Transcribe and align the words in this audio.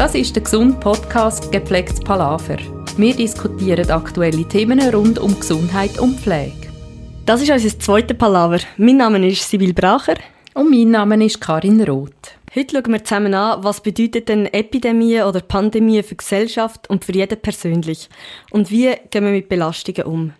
Das 0.00 0.14
ist 0.14 0.34
der 0.34 0.44
gesunde 0.44 0.80
Podcast 0.80 1.52
Gepflegtes 1.52 2.00
Palaver. 2.00 2.56
Wir 2.96 3.14
diskutieren 3.14 3.90
aktuelle 3.90 4.48
Themen 4.48 4.80
rund 4.80 5.18
um 5.18 5.38
Gesundheit 5.38 5.98
und 5.98 6.18
Pflege. 6.18 6.72
Das 7.26 7.42
ist 7.42 7.50
unser 7.50 7.78
zweiter 7.78 8.14
Palaver. 8.14 8.60
Mein 8.78 8.96
Name 8.96 9.28
ist 9.28 9.46
Sibyl 9.46 9.74
Bracher. 9.74 10.14
Und 10.54 10.70
mein 10.70 10.90
Name 10.90 11.22
ist 11.22 11.38
Karin 11.38 11.82
Roth. 11.82 12.32
Heute 12.54 12.76
schauen 12.76 12.92
wir 12.94 13.04
zusammen 13.04 13.34
an, 13.34 13.62
was 13.62 13.82
bedeutet 13.82 14.30
denn 14.30 14.46
Epidemie 14.46 15.20
oder 15.20 15.40
Pandemie 15.40 16.02
für 16.02 16.14
die 16.14 16.16
Gesellschaft 16.16 16.88
und 16.88 17.04
für 17.04 17.12
jeden 17.12 17.38
persönlich? 17.38 18.08
Und 18.50 18.70
wie 18.70 18.94
gehen 19.10 19.24
wir 19.26 19.32
mit 19.32 19.50
Belastungen 19.50 20.04
um? 20.04 20.32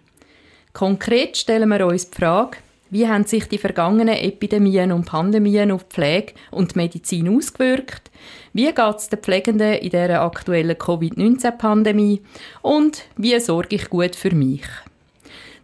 Konkret 0.73 1.37
stellen 1.37 1.69
wir 1.69 1.87
uns 1.87 2.09
die 2.09 2.17
Frage, 2.17 2.57
wie 2.91 3.09
haben 3.09 3.25
sich 3.25 3.47
die 3.47 3.59
vergangenen 3.59 4.17
Epidemien 4.17 4.93
und 4.93 5.07
Pandemien 5.07 5.71
auf 5.71 5.85
die 5.85 5.95
Pflege 5.95 6.35
und 6.51 6.75
die 6.75 6.79
Medizin 6.79 7.29
ausgewirkt? 7.29 8.11
Wie 8.53 8.67
geht 8.67 8.97
es 8.97 9.09
den 9.09 9.21
Pflegenden 9.21 9.75
in 9.75 9.91
dieser 9.91 10.23
aktuellen 10.23 10.77
Covid-19-Pandemie? 10.77 12.21
Und 12.63 13.05
wie 13.17 13.39
sorge 13.39 13.77
ich 13.77 13.89
gut 13.89 14.17
für 14.17 14.35
mich? 14.35 14.65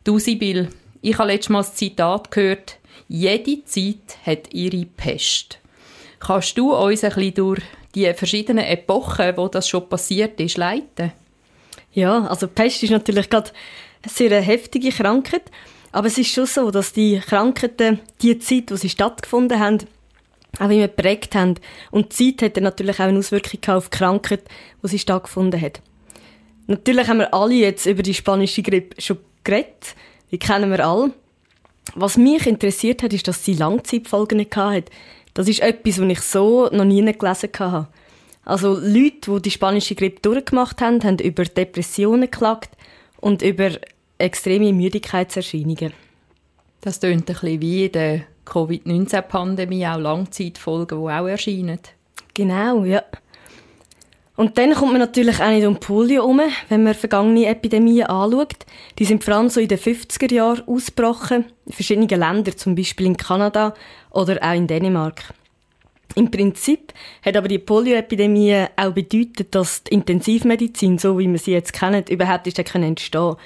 Du, 0.05 0.21
Sibyl, 0.21 0.69
ich 1.03 1.19
habe 1.19 1.33
letztes 1.33 1.49
Mal 1.49 1.59
das 1.59 1.75
Zitat 1.75 2.31
gehört, 2.31 2.79
jede 3.09 3.65
Zeit 3.65 4.19
hat 4.25 4.55
ihre 4.55 4.87
Pest. 4.87 5.59
Kannst 6.21 6.57
du 6.57 6.75
uns 6.75 7.05
ein 7.05 7.13
bisschen 7.13 7.35
durch 7.35 7.63
die 7.95 8.13
verschiedenen 8.15 8.65
Epochen, 8.65 9.37
wo 9.37 9.49
das 9.49 9.69
schon 9.69 9.89
passiert 9.89 10.41
ist, 10.41 10.57
leiten? 10.57 11.13
Ja, 11.93 12.27
also 12.27 12.47
Pest 12.47 12.83
ist 12.83 12.91
natürlich 12.91 13.29
gerade 13.29 13.51
eine 14.03 14.13
sehr 14.13 14.41
heftige 14.41 14.91
Krankheit, 14.91 15.51
aber 15.97 16.09
es 16.09 16.19
ist 16.19 16.31
schon 16.31 16.45
so, 16.45 16.71
dass 16.71 16.93
die 16.93 17.19
Krankheiten, 17.21 18.01
die 18.21 18.39
Zeit, 18.39 18.71
wo 18.71 18.77
sie 18.77 18.91
stattgefunden 18.91 19.59
haben, 19.59 19.79
auch 20.59 20.69
immer 20.69 20.89
geprägt 20.89 21.35
haben. 21.35 21.55
Und 21.91 22.19
die 22.19 22.37
Zeit 22.37 22.55
hat 22.55 22.63
natürlich 22.63 22.97
auch 22.97 23.07
eine 23.07 23.19
Auswirkung 23.19 23.75
auf 23.75 23.89
die 23.89 23.97
Krankheit, 23.97 24.43
wo 24.83 24.89
sie 24.89 24.99
stattgefunden 24.99 25.59
hat. 25.59 25.81
Natürlich 26.67 27.09
haben 27.09 27.21
wir 27.21 27.33
alle 27.33 27.55
jetzt 27.55 27.87
über 27.87 28.03
die 28.03 28.13
spanische 28.13 28.63
Grippe 28.63 29.01
schon 29.01 29.17
geredet. 29.43 29.95
Die 30.31 30.39
kennen 30.39 30.71
wir 30.71 30.87
alle. 30.87 31.15
Was 31.95 32.19
mich 32.19 32.47
interessiert 32.47 33.03
hat, 33.03 33.15
ist, 33.15 33.27
dass 33.27 33.43
sie 33.43 33.55
Langzeitfolgen 33.55 34.47
hatte. 34.55 34.93
Das 35.33 35.49
ist 35.49 35.61
etwas, 35.61 35.99
was 35.99 36.11
ich 36.11 36.21
so 36.21 36.69
noch 36.73 36.85
nie 36.85 37.11
gelesen 37.11 37.49
habe. 37.59 37.89
Also 38.45 38.75
Leute, 38.75 39.33
die 39.33 39.43
die 39.45 39.51
spanische 39.51 39.95
Grippe 39.95 40.21
durchgemacht 40.21 40.79
haben, 40.83 41.03
haben 41.03 41.21
über 41.21 41.45
Depressionen 41.45 42.31
geklagt 42.31 42.77
und 43.19 43.41
über 43.41 43.71
extreme 44.19 44.73
Müdigkeitserscheinungen. 44.73 45.93
Das 46.81 47.01
klingt 47.01 47.29
ein 47.29 47.35
bisschen 47.35 47.61
wie 47.61 47.87
in 47.87 47.93
der 47.93 48.21
Covid-19-Pandemie, 48.45 49.87
auch 49.87 49.99
Langzeitfolgen, 49.99 50.99
die 50.99 51.05
auch 51.05 51.27
erscheinen. 51.27 51.81
Genau, 52.35 52.85
ja. 52.85 53.03
Und 54.37 54.59
dann 54.59 54.75
kommt 54.75 54.93
man 54.93 55.01
natürlich 55.01 55.41
auch 55.41 55.49
nicht 55.49 55.67
um 55.67 55.81
Polio 55.81 56.23
herum, 56.23 56.43
wenn 56.69 56.83
man 56.83 56.95
vergangene 56.95 57.47
Epidemien 57.47 58.07
anschaut. 58.07 58.67
Die 58.99 59.07
sind 59.07 59.25
vor 59.25 59.35
allem 59.35 59.49
so 59.49 59.61
in 59.61 59.69
den 59.69 59.79
50er 59.79 60.33
Jahren 60.33 60.69
ausgebrochen, 60.69 61.47
in 61.65 61.73
verschiedenen 61.73 62.09
Ländern, 62.09 62.57
zum 62.57 62.75
Beispiel 62.75 63.07
in 63.07 63.17
Kanada 63.17 63.73
oder 64.11 64.39
auch 64.43 64.55
in 64.55 64.67
Dänemark. 64.67 65.33
Im 66.15 66.31
Prinzip 66.31 66.93
hat 67.25 67.37
aber 67.37 67.49
die 67.49 67.59
Polioepidemie 67.59 68.67
auch 68.77 68.93
bedeutet, 68.93 69.55
dass 69.55 69.85
die 69.85 69.95
Intensivmedizin, 69.95 70.99
so 70.99 71.19
wie 71.19 71.31
wir 71.31 71.39
sie 71.39 71.53
jetzt 71.53 71.73
kennen, 71.73 72.05
überhaupt 72.09 72.47
ist 72.47 72.59
entstehen 72.59 73.37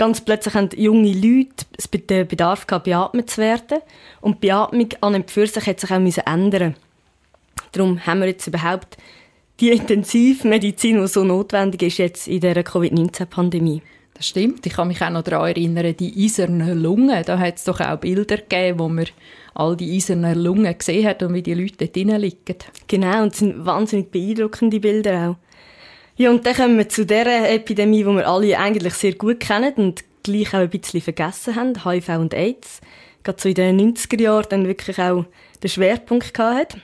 Ganz 0.00 0.22
plötzlich 0.22 0.54
haben 0.54 0.70
junge 0.76 1.12
Leute 1.12 1.66
den 2.08 2.26
Bedarf 2.26 2.66
gehabt, 2.66 2.86
beatmet 2.86 3.28
zu 3.28 3.42
werden. 3.42 3.80
Und 4.22 4.36
die 4.36 4.46
Beatmung 4.46 4.88
an 5.02 5.14
und 5.14 5.30
für 5.30 5.46
sich 5.46 5.66
hat 5.66 5.78
sich 5.78 5.90
auch 5.90 6.26
ändern 6.26 6.74
Darum 7.72 8.06
haben 8.06 8.20
wir 8.20 8.28
jetzt 8.28 8.46
überhaupt 8.46 8.96
die 9.60 9.68
Intensivmedizin, 9.68 11.02
die 11.02 11.06
so 11.06 11.22
notwendig 11.22 11.82
ist 11.82 11.98
jetzt 11.98 12.28
in 12.28 12.40
dieser 12.40 12.62
Covid-19-Pandemie. 12.62 13.82
Das 14.14 14.26
stimmt. 14.26 14.64
Ich 14.64 14.72
kann 14.72 14.88
mich 14.88 15.02
auch 15.02 15.10
noch 15.10 15.20
daran 15.20 15.48
erinnern, 15.48 15.94
die 15.94 16.24
eisernen 16.24 16.82
Lungen. 16.82 17.22
Da 17.26 17.38
hat 17.38 17.58
es 17.58 17.64
doch 17.64 17.80
auch 17.80 17.98
Bilder 17.98 18.38
gegeben, 18.38 18.78
wo 18.78 18.88
man 18.88 19.04
all 19.52 19.76
die 19.76 19.94
eisernen 19.94 20.42
Lungen 20.42 20.78
gesehen 20.78 21.06
hat 21.06 21.22
und 21.22 21.34
wie 21.34 21.42
die 21.42 21.52
Leute 21.52 21.86
dort 21.86 21.96
liegen. 21.96 22.56
Genau, 22.86 23.22
und 23.22 23.34
es 23.34 23.40
sind 23.40 23.66
wahnsinnig 23.66 24.10
beeindruckende 24.10 24.80
Bilder 24.80 25.28
auch. 25.28 25.49
Ja, 26.20 26.28
und 26.28 26.44
dann 26.44 26.54
kommen 26.54 26.76
wir 26.76 26.86
zu 26.86 27.06
der 27.06 27.50
Epidemie, 27.50 28.04
die 28.04 28.04
wir 28.04 28.28
alle 28.28 28.58
eigentlich 28.58 28.92
sehr 28.92 29.14
gut 29.14 29.40
kennen 29.40 29.72
und 29.76 30.04
gleich 30.22 30.48
auch 30.48 30.58
ein 30.58 30.68
bisschen 30.68 31.00
vergessen 31.00 31.56
haben, 31.56 31.82
HIV 31.82 32.10
und 32.10 32.34
AIDS. 32.34 32.82
Gerade 33.22 33.40
so 33.40 33.48
in 33.48 33.54
den 33.54 33.94
90er 33.94 34.20
Jahren 34.20 34.46
dann 34.50 34.66
wirklich 34.66 34.98
auch 34.98 35.24
den 35.62 35.70
Schwerpunkt 35.70 36.34
gehabt. 36.34 36.76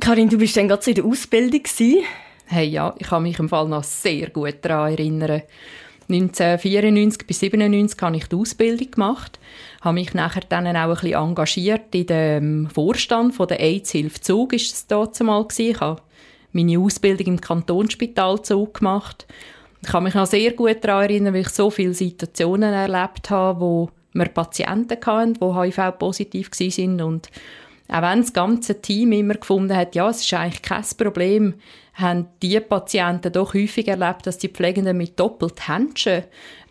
Karin, 0.00 0.28
du 0.28 0.36
bist 0.36 0.56
dann 0.56 0.66
gerade 0.66 0.82
so 0.82 0.90
in 0.90 0.96
der 0.96 1.04
Ausbildung 1.04 1.62
gewesen. 1.62 2.02
Hey, 2.46 2.66
ja, 2.66 2.92
ich 2.98 3.06
kann 3.06 3.22
mich 3.22 3.38
im 3.38 3.48
Fall 3.48 3.68
noch 3.68 3.84
sehr 3.84 4.30
gut 4.30 4.56
daran 4.62 4.94
erinnern. 4.94 5.42
1994 6.08 7.24
bis 7.24 7.44
1997 7.44 8.02
habe 8.02 8.16
ich 8.16 8.26
die 8.26 8.34
Ausbildung 8.34 8.90
gemacht, 8.90 9.38
habe 9.80 9.94
mich 9.94 10.12
nachher 10.12 10.42
dann 10.48 10.66
auch 10.66 10.74
ein 10.74 10.90
bisschen 10.90 11.12
engagiert 11.12 11.94
in 11.94 12.06
dem 12.06 12.70
Vorstand 12.70 13.32
von 13.32 13.46
der 13.46 13.60
AIDS-Hilfe 13.60 14.20
Zug, 14.20 14.54
ist 14.54 14.74
es 14.74 14.86
dort 14.88 15.20
mal 15.20 15.46
Ich 15.56 15.80
habe 15.80 16.02
meine 16.56 16.78
Ausbildung 16.78 17.26
im 17.26 17.40
Kantonsspital 17.40 18.42
Zug 18.42 18.78
gemacht. 18.78 19.26
Ich 19.82 19.88
kann 19.88 20.02
mich 20.02 20.14
noch 20.14 20.26
sehr 20.26 20.52
gut 20.52 20.82
daran 20.82 21.04
erinnern, 21.04 21.34
weil 21.34 21.42
ich 21.42 21.50
so 21.50 21.70
viele 21.70 21.94
Situationen 21.94 22.72
erlebt 22.72 23.30
habe, 23.30 23.60
wo 23.60 23.90
wir 24.14 24.26
Patienten 24.26 24.98
hatten, 25.04 25.34
die 25.34 25.54
HIV-positiv 25.54 26.50
waren 26.50 27.00
und 27.02 27.30
auch 27.88 28.02
wenn 28.02 28.20
das 28.20 28.32
ganze 28.32 28.80
Team 28.80 29.12
immer 29.12 29.34
gefunden 29.34 29.76
hat, 29.76 29.94
ja, 29.94 30.08
es 30.08 30.22
ist 30.22 30.34
eigentlich 30.34 30.62
kein 30.62 30.84
Problem, 30.98 31.54
haben 31.94 32.26
die 32.42 32.58
Patienten 32.58 33.32
doch 33.32 33.54
häufig 33.54 33.86
erlebt, 33.86 34.26
dass 34.26 34.38
die 34.38 34.48
Pflegenden 34.48 34.96
mit 34.96 35.20
doppelt 35.20 35.68
Händchen 35.68 36.24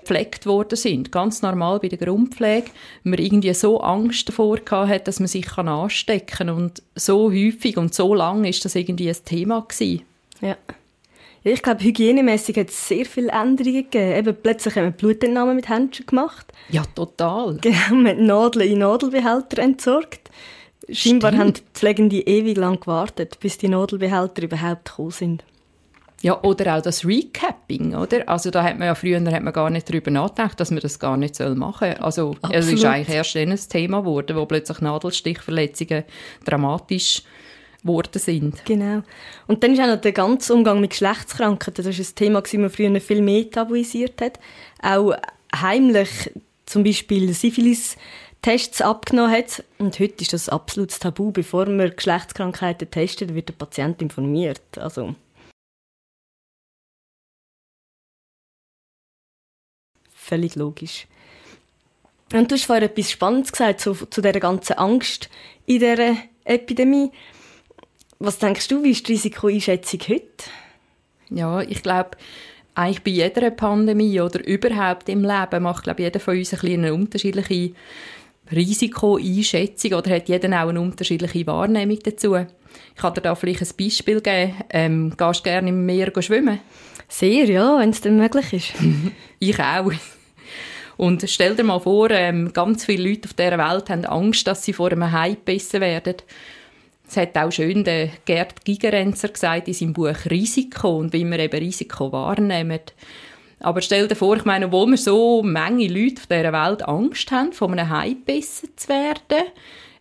gepflegt 0.06 0.46
worden 0.46 0.76
sind. 0.76 1.12
Ganz 1.12 1.42
normal 1.42 1.80
bei 1.80 1.88
der 1.88 1.98
Grundpflege. 1.98 2.72
Man 3.04 3.20
irgendwie 3.20 3.54
so 3.54 3.82
Angst 3.82 4.30
davor 4.30 4.60
hat, 4.70 5.08
dass 5.08 5.20
man 5.20 5.28
sich 5.28 5.52
anstecken 5.58 6.38
kann. 6.38 6.50
Und 6.50 6.84
so 6.96 7.32
häufig 7.32 7.78
und 7.78 7.94
so 7.94 8.14
lange 8.14 8.50
ist 8.50 8.64
das 8.64 8.76
irgendwie 8.76 9.10
ein 9.10 9.18
Thema 9.26 9.66
gewesen. 9.68 10.04
Ja. 10.42 10.58
Ich 11.44 11.62
glaube, 11.62 11.84
hygienemäßig 11.84 12.58
hat 12.58 12.70
es 12.70 12.88
sehr 12.88 13.06
viele 13.06 13.32
Änderungen 13.32 13.84
gegeben. 13.84 14.18
Eben, 14.18 14.36
plötzlich 14.42 14.76
haben 14.76 14.86
wir 14.86 14.92
Blutentnahme 14.92 15.54
mit 15.54 15.70
Händchen 15.70 16.08
gemacht. 16.08 16.52
Ja, 16.70 16.84
total. 16.96 17.58
Genau, 17.62 17.76
wir 17.92 18.16
haben 18.16 18.26
Nadeln 18.26 18.72
in 18.72 18.80
Nadelbehälter 18.80 19.62
entsorgt. 19.62 20.32
Scheinbar 20.90 21.32
Stimmt. 21.32 21.44
haben 21.44 21.54
die 21.54 21.62
Pflegende 21.74 22.20
ewig 22.22 22.58
lang 22.58 22.80
gewartet, 22.80 23.40
bis 23.40 23.58
die 23.58 23.70
Nadelbehälter 23.70 24.44
überhaupt 24.44 24.86
gekommen 24.86 25.12
sind. 25.12 25.44
Ja, 26.25 26.41
oder 26.41 26.75
auch 26.75 26.81
das 26.81 27.06
Recapping, 27.06 27.94
oder? 27.94 28.28
Also 28.28 28.50
da 28.50 28.63
hat 28.63 28.80
man 28.80 28.88
ja 28.88 28.96
früher 28.96 29.24
hat 29.31 29.44
man 29.44 29.53
gar 29.53 29.69
nicht 29.69 29.88
darüber 29.88 30.09
nachgedacht, 30.09 30.59
dass 30.59 30.72
man 30.72 30.80
das 30.80 30.97
gar 30.97 31.18
nicht 31.18 31.40
machen 31.40 31.91
soll. 31.91 32.03
Also 32.03 32.31
Absolut. 32.41 32.56
es 32.56 32.68
ist 32.74 32.84
eigentlich 32.84 33.16
erst 33.16 33.36
dann 33.36 33.52
ein 33.52 33.59
Thema 33.59 34.00
geworden, 34.00 34.36
wo 34.36 34.47
plötzlich 34.47 34.81
Nadelstichverletzungen 34.81 36.03
dramatisch 36.44 37.22
geworden 37.84 38.18
sind. 38.18 38.66
Genau. 38.66 39.03
Und 39.46 39.63
dann 39.63 39.74
ist 39.74 39.80
auch 39.80 39.86
noch 39.86 40.02
der 40.02 40.13
ganze 40.13 40.52
Umgang 40.56 40.81
mit 40.81 40.90
Geschlechtskrankheiten, 40.90 41.86
das 41.86 42.00
ist 42.00 42.13
ein 42.13 42.16
Thema, 42.16 42.42
das 42.42 42.53
man 42.53 42.72
früher 42.72 43.00
viel 43.00 43.22
mehr 43.22 43.52
tabuisiert 43.52 44.19
hat. 44.19 44.40
Auch 44.81 45.13
heimlich 45.56 46.31
zum 46.66 46.84
Beispiel 46.84 47.31
Syphilis 47.36 47.97
Tests 48.42 48.81
abgenommen 48.81 49.31
hat. 49.31 49.63
Und 49.78 50.00
heute 50.00 50.24
ist 50.24 50.34
das 50.34 50.50
absolutes 50.50 50.97
Tabu. 50.97 51.31
Bevor 51.31 51.68
man 51.68 51.96
Geschlechtskrankheiten 51.96 52.90
testet, 52.90 53.36
wird 53.36 53.50
der 53.50 53.53
Patient 53.53 54.02
informiert. 54.02 54.80
Also 54.80 55.13
völlig 60.25 60.56
logisch. 60.56 61.08
Und 62.34 62.52
du 62.52 62.56
hast 62.56 62.66
vorhin 62.66 62.86
etwas 62.86 63.12
Spannendes 63.12 63.52
gesagt 63.52 63.81
zu, 63.81 63.94
zu 63.94 64.22
dieser 64.22 64.40
ganzen 64.40 64.74
Angst 64.74 65.30
in 65.66 65.80
dieser 65.80 66.18
Epidemie. 66.44 67.12
Was 68.19 68.39
denkst 68.39 68.68
du, 68.68 68.83
wie 68.83 68.92
ist 68.92 69.07
die 69.07 69.13
Risikoeinschätzung 69.13 70.00
heute? 70.07 70.25
Ja, 71.30 71.62
ich 71.62 71.83
glaube, 71.83 72.12
eigentlich 72.74 73.04
bei 73.04 73.12
jeder 73.12 73.51
Pandemie 73.51 74.19
oder 74.19 74.45
überhaupt 74.45 75.10
im 75.10 75.24
Leben 75.24 75.63
macht 75.63 75.83
glaube 75.83 76.04
jeder 76.04 76.19
von 76.19 76.38
uns 76.38 76.54
ein 76.54 76.72
eine 76.72 76.94
unterschiedliche 76.94 77.74
Risikoeinschätzung 78.51 79.94
oder 79.94 80.16
hat 80.16 80.30
jeder 80.30 80.50
auch 80.63 80.69
eine 80.69 80.81
unterschiedliche 80.81 81.48
Wahrnehmung 81.48 82.00
dazu. 82.04 82.36
Ich 82.36 83.01
kann 83.01 83.13
dir 83.13 83.22
da 83.22 83.36
vielleicht 83.36 83.62
ein 83.62 83.77
Beispiel 83.77 84.22
geben. 84.22 84.54
Ähm, 84.69 85.13
gehst 85.18 85.39
du 85.39 85.44
gerne 85.44 85.69
im 85.69 85.86
Meer 85.86 86.12
schwimmen? 86.19 86.60
Sehr, 87.07 87.45
ja, 87.45 87.80
wenn 87.80 87.92
es 87.92 88.01
dann 88.01 88.18
möglich 88.18 88.54
ist. 88.54 88.74
ich 89.39 89.60
auch. 89.60 89.92
Und 90.97 91.30
stell 91.30 91.56
dir 91.56 91.63
mal 91.63 91.80
vor, 91.80 92.09
ähm, 92.12 92.53
ganz 92.53 92.86
viele 92.86 93.09
Leute 93.09 93.27
auf 93.27 93.33
dieser 93.33 93.57
Welt 93.57 93.89
haben 93.89 94.06
Angst, 94.06 94.47
dass 94.47 94.63
sie 94.63 94.74
vor 94.74 94.92
einem 94.92 95.12
Hai 95.12 95.31
gebissen 95.31 95.81
werden. 95.81 96.15
Das 97.06 97.18
hat 97.18 97.38
auch 97.38 97.51
schön 97.51 97.83
der 97.83 98.09
Gerd 98.25 98.65
Gigerenzer 98.65 99.30
gesagt 99.30 99.68
in 99.68 99.74
seinem 99.74 99.94
Buch 99.94 100.15
Risiko 100.30 100.97
und 100.97 101.13
wie 101.13 101.24
wir 101.24 101.39
eben 101.39 101.59
Risiko 101.59 102.12
wahrnehmen. 102.12 102.80
Aber 103.59 103.81
stell 103.81 104.07
dir 104.07 104.15
vor, 104.15 104.38
ich 104.38 104.45
meine, 104.45 104.68
obwohl 104.68 104.88
wir 104.88 104.97
so 104.97 105.44
Menge 105.44 105.88
Leute 105.88 106.21
auf 106.21 106.27
dieser 106.27 106.53
Welt 106.53 106.88
Angst 106.88 107.31
haben, 107.31 107.53
von 107.53 107.71
einem 107.71 107.89
Hai 107.89 108.09
gebissen 108.09 108.69
zu 108.75 108.89
werden, 108.89 109.48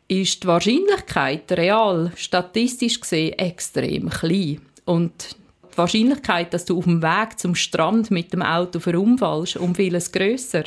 ist 0.08 0.42
die 0.42 0.46
Wahrscheinlichkeit 0.46 1.50
real, 1.52 2.12
statistisch 2.16 3.00
gesehen, 3.00 3.38
extrem 3.38 4.10
klein. 4.10 4.60
Und 4.84 5.36
die 5.74 5.78
Wahrscheinlichkeit, 5.78 6.54
dass 6.54 6.64
du 6.64 6.78
auf 6.78 6.84
dem 6.84 7.02
Weg 7.02 7.38
zum 7.38 7.54
Strand 7.54 8.10
mit 8.10 8.32
dem 8.32 8.42
Auto 8.42 8.80
verunfallst, 8.80 9.56
um 9.56 9.74
vieles 9.74 10.10
grösser. 10.12 10.64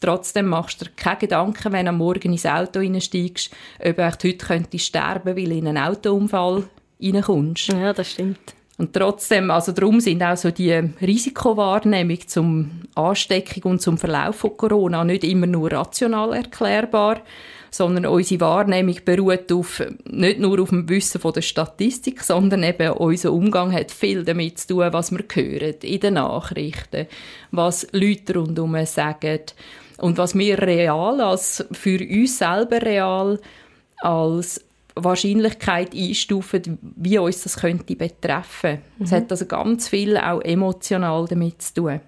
Trotzdem 0.00 0.46
machst 0.46 0.80
du 0.80 0.86
dir 0.86 0.92
keine 0.96 1.18
Gedanken, 1.18 1.72
wenn 1.72 1.86
du 1.86 1.90
am 1.90 1.98
Morgen 1.98 2.32
ins 2.32 2.46
Auto 2.46 2.80
einsteigst, 2.80 3.50
ob 3.78 3.96
du 3.96 4.28
heute 4.28 4.34
könntest 4.34 4.86
sterben 4.86 5.36
weil 5.36 5.44
du 5.44 5.52
in 5.52 5.68
einen 5.68 5.78
Autounfall 5.78 6.64
reinkommst. 7.02 7.68
Ja, 7.68 7.92
das 7.92 8.12
stimmt. 8.12 8.54
Und 8.78 8.94
trotzdem, 8.94 9.50
also 9.50 9.72
darum 9.72 10.00
sind 10.00 10.22
auch 10.22 10.38
so 10.38 10.50
die 10.50 10.72
Risikowahrnehmung 10.72 12.26
zum 12.26 12.70
Ansteckung 12.94 13.72
und 13.72 13.82
zum 13.82 13.98
Verlauf 13.98 14.36
von 14.36 14.56
Corona 14.56 15.04
nicht 15.04 15.22
immer 15.22 15.46
nur 15.46 15.70
rational 15.70 16.32
erklärbar, 16.32 17.20
sondern 17.70 18.06
unsere 18.06 18.40
Wahrnehmung 18.40 18.96
beruht 19.04 19.52
auf, 19.52 19.82
nicht 20.04 20.40
nur 20.40 20.60
auf 20.60 20.70
dem 20.70 20.88
Wissen 20.88 21.20
von 21.20 21.32
der 21.32 21.42
Statistik, 21.42 22.22
sondern 22.22 22.62
eben 22.62 22.92
unser 22.92 23.32
Umgang 23.32 23.72
hat 23.72 23.90
viel 23.90 24.24
damit 24.24 24.58
zu 24.58 24.68
tun, 24.68 24.92
was 24.92 25.12
wir 25.12 25.24
hören 25.32 25.74
in 25.82 26.00
den 26.00 26.14
Nachrichten, 26.14 27.06
was 27.50 27.86
Leute 27.92 28.34
rundherum 28.34 28.84
sagen 28.86 29.40
und 29.98 30.18
was 30.18 30.36
wir 30.36 30.60
real 30.60 31.20
als 31.20 31.64
für 31.72 32.00
uns 32.00 32.38
selber 32.38 32.82
real 32.82 33.38
als 33.98 34.64
Wahrscheinlichkeit 34.94 35.94
einstufen, 35.94 36.78
wie 36.96 37.18
uns 37.18 37.42
das 37.42 37.58
könnte 37.58 37.96
betreffen. 37.96 38.78
Es 38.98 39.10
mhm. 39.10 39.16
hat 39.16 39.30
also 39.30 39.46
ganz 39.46 39.88
viel 39.88 40.16
auch 40.16 40.40
emotional 40.40 41.26
damit 41.28 41.62
zu 41.62 41.74
tun. 41.74 42.00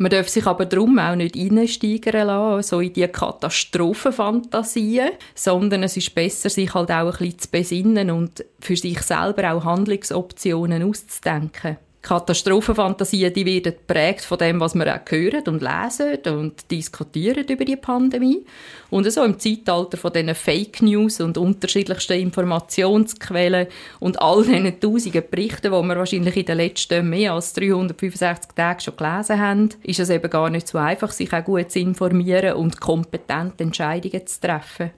Man 0.00 0.08
darf 0.08 0.30
sich 0.30 0.46
aber 0.46 0.64
darum 0.64 0.98
auch 0.98 1.14
nicht 1.14 1.36
einsteigern 1.36 2.26
lassen, 2.26 2.66
so 2.66 2.80
in 2.80 2.90
diese 2.90 3.08
Katastrophenfantasien, 3.08 5.10
sondern 5.34 5.82
es 5.82 5.98
ist 5.98 6.14
besser, 6.14 6.48
sich 6.48 6.72
halt 6.72 6.90
auch 6.90 7.12
ein 7.12 7.18
bisschen 7.18 7.38
zu 7.38 7.50
besinnen 7.50 8.10
und 8.10 8.42
für 8.60 8.76
sich 8.76 9.02
selber 9.02 9.52
auch 9.52 9.66
Handlungsoptionen 9.66 10.84
auszudenken. 10.84 11.76
Katastrophenfantasien, 12.02 13.32
die 13.32 13.44
werden 13.44 13.74
geprägt 13.74 14.22
von 14.22 14.38
dem, 14.38 14.58
was 14.58 14.74
wir 14.74 14.94
auch 14.94 15.10
hören 15.10 15.44
und 15.46 15.60
lesen 15.60 16.34
und 16.34 16.70
diskutieren 16.70 17.46
über 17.46 17.64
die 17.64 17.76
Pandemie. 17.76 18.44
Und 18.88 19.10
so 19.12 19.22
im 19.22 19.38
Zeitalter 19.38 19.98
von 19.98 20.12
diesen 20.12 20.34
Fake 20.34 20.80
News 20.80 21.20
und 21.20 21.36
unterschiedlichsten 21.36 22.18
Informationsquellen 22.18 23.66
und 24.00 24.20
all 24.20 24.44
diesen 24.44 24.80
tausenden 24.80 25.24
Berichten, 25.30 25.70
die 25.70 25.70
wir 25.70 25.96
wahrscheinlich 25.96 26.36
in 26.36 26.46
den 26.46 26.56
letzten 26.56 27.08
mehr 27.08 27.34
als 27.34 27.52
365 27.52 28.52
Tagen 28.52 28.80
schon 28.80 28.96
gelesen 28.96 29.38
haben, 29.38 29.68
ist 29.82 30.00
es 30.00 30.10
eben 30.10 30.30
gar 30.30 30.48
nicht 30.48 30.68
so 30.68 30.78
einfach, 30.78 31.12
sich 31.12 31.32
auch 31.32 31.44
gut 31.44 31.70
zu 31.70 31.80
informieren 31.80 32.54
und 32.54 32.80
kompetent 32.80 33.60
Entscheidungen 33.60 34.26
zu 34.26 34.40
treffen. 34.40 34.90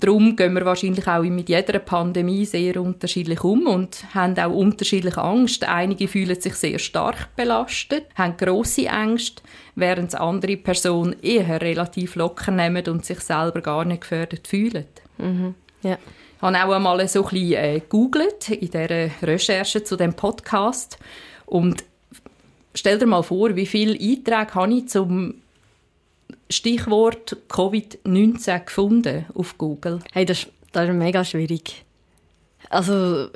Darum 0.00 0.34
gehen 0.34 0.54
wir 0.54 0.64
wahrscheinlich 0.64 1.06
auch 1.06 1.22
mit 1.22 1.48
jeder 1.48 1.78
Pandemie 1.78 2.44
sehr 2.44 2.80
unterschiedlich 2.80 3.42
um 3.44 3.66
und 3.66 4.04
haben 4.12 4.36
auch 4.38 4.52
unterschiedliche 4.52 5.22
Angst. 5.22 5.64
Einige 5.64 6.08
fühlen 6.08 6.38
sich 6.40 6.54
sehr 6.54 6.78
stark 6.78 7.34
belastet, 7.36 8.06
haben 8.16 8.36
grosse 8.36 8.86
Ängste, 8.86 9.42
während 9.76 10.14
andere 10.14 10.56
Personen 10.56 11.16
eher 11.22 11.60
relativ 11.60 12.16
locker 12.16 12.50
nehmen 12.50 12.86
und 12.88 13.04
sich 13.04 13.20
selber 13.20 13.60
gar 13.60 13.84
nicht 13.84 14.02
gefördert 14.02 14.48
fühlen. 14.48 14.86
Mhm. 15.18 15.54
Ja. 15.82 15.98
Ich 16.36 16.42
habe 16.42 16.56
auch 16.56 16.74
einmal 16.74 17.08
so 17.08 17.22
ein 17.24 17.30
bisschen 17.30 17.52
äh, 17.52 17.80
gegoogelt 17.80 18.50
in 18.50 18.60
dieser 18.60 19.10
Recherche 19.22 19.84
zu 19.84 19.96
dem 19.96 20.12
Podcast 20.12 20.98
und 21.46 21.84
stell 22.74 22.98
dir 22.98 23.06
mal 23.06 23.22
vor, 23.22 23.54
wie 23.56 23.66
viele 23.66 23.92
Einträge 23.92 24.54
habe 24.54 24.74
ich 24.74 24.88
zum 24.88 25.34
Stichwort 26.50 27.36
Covid-19 27.48 28.64
gefunden 28.64 29.26
auf 29.34 29.56
Google? 29.58 30.00
Hey, 30.12 30.24
das, 30.24 30.46
das 30.72 30.88
ist 30.88 30.94
mega 30.94 31.24
schwierig. 31.24 31.84
Also, 32.70 33.28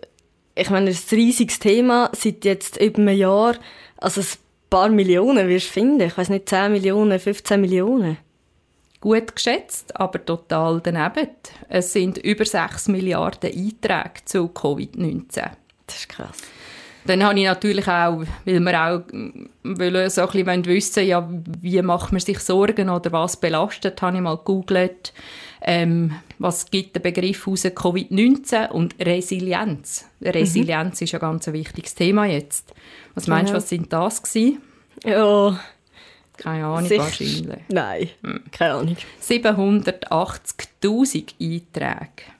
ich 0.55 0.71
meine, 0.71 0.87
das 0.91 1.01
ist 1.01 1.13
ein 1.13 1.19
riesiges 1.19 1.59
Thema, 1.59 2.11
seit 2.15 2.45
jetzt 2.45 2.81
über 2.81 2.99
einem 2.99 3.17
Jahr. 3.17 3.57
Also, 3.97 4.21
ein 4.21 4.27
paar 4.71 4.89
Millionen 4.89 5.49
wirst 5.49 5.69
du 5.69 5.73
finden. 5.73 6.01
Ich 6.03 6.17
weiß 6.17 6.29
nicht, 6.29 6.49
10 6.49 6.73
Millionen, 6.73 7.19
15 7.19 7.61
Millionen. 7.61 8.19
Gut 9.01 9.35
geschätzt, 9.37 9.95
aber 9.95 10.25
total 10.25 10.81
daneben. 10.81 11.29
Es 11.69 11.93
sind 11.93 12.19
über 12.19 12.45
6 12.45 12.89
Milliarden 12.89 13.51
Einträge 13.51 14.25
zu 14.25 14.47
Covid-19. 14.47 15.51
Das 15.87 15.97
ist 15.97 16.09
krass. 16.09 16.39
Dann 17.09 17.25
habe 17.25 17.39
ich 17.39 17.47
natürlich 17.47 17.89
auch, 17.89 18.23
weil 18.45 18.61
wir 18.61 18.83
auch 18.83 19.01
wollen 19.65 20.11
so 20.11 20.29
ein 20.29 20.29
bisschen 20.29 20.67
wissen 20.67 21.07
ja, 21.07 21.27
wie 21.63 21.81
macht 21.81 22.13
man 22.13 22.21
sich 22.21 22.39
Sorgen 22.39 22.91
oder 22.91 23.11
was 23.13 23.41
belastet, 23.41 24.03
habe 24.03 24.17
ich 24.17 24.23
mal 24.23 24.37
gegoogelt, 24.37 25.15
ähm, 25.63 26.15
was 26.39 26.71
gibt 26.71 26.97
der 26.97 27.01
Begriff 27.01 27.49
aus 27.49 27.65
Covid-19 27.65 28.69
und 28.69 28.95
Resilienz. 29.01 30.05
Resilienz 30.21 31.01
mhm. 31.01 31.05
ist 31.07 31.15
ein 31.15 31.21
ganz 31.21 31.47
wichtiges 31.47 31.95
Thema 31.95 32.27
jetzt. 32.27 32.75
Was 33.15 33.27
meinst 33.27 33.53
du, 33.53 33.55
ja. 33.55 33.57
was 33.57 33.71
sind 33.71 33.91
das 33.91 34.23
gewesen? 34.23 34.61
Ja. 35.03 35.59
Keine 36.37 36.67
Ahnung, 36.67 36.89
Sich 36.89 36.99
wahrscheinlich. 36.99 37.65
Nein, 37.69 38.11
hm. 38.23 38.43
keine 38.53 38.75
Ahnung. 38.75 38.99
780'000 39.23 41.33
Einträge. 41.41 42.38